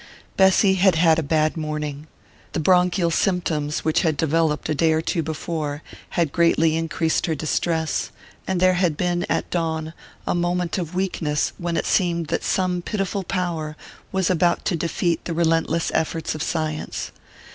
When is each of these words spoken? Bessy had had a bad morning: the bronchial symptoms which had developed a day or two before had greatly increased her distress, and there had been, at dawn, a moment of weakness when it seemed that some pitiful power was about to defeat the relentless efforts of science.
Bessy 0.35 0.73
had 0.73 0.95
had 0.95 1.19
a 1.19 1.21
bad 1.21 1.55
morning: 1.55 2.07
the 2.53 2.59
bronchial 2.59 3.11
symptoms 3.11 3.85
which 3.85 4.01
had 4.01 4.17
developed 4.17 4.67
a 4.67 4.73
day 4.73 4.93
or 4.93 5.01
two 5.03 5.21
before 5.21 5.83
had 6.17 6.31
greatly 6.31 6.75
increased 6.75 7.27
her 7.27 7.35
distress, 7.35 8.09
and 8.47 8.59
there 8.59 8.73
had 8.73 8.97
been, 8.97 9.27
at 9.29 9.47
dawn, 9.51 9.93
a 10.25 10.33
moment 10.33 10.79
of 10.79 10.95
weakness 10.95 11.53
when 11.59 11.77
it 11.77 11.85
seemed 11.85 12.29
that 12.29 12.43
some 12.43 12.81
pitiful 12.81 13.23
power 13.23 13.77
was 14.11 14.31
about 14.31 14.65
to 14.65 14.75
defeat 14.75 15.23
the 15.25 15.35
relentless 15.35 15.91
efforts 15.93 16.33
of 16.33 16.41
science. 16.41 17.11